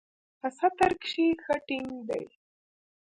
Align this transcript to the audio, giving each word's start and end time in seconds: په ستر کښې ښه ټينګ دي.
په 0.39 0.47
ستر 0.57 0.91
کښې 1.01 1.27
ښه 1.43 1.55
ټينګ 1.67 1.91
دي. 2.09 2.25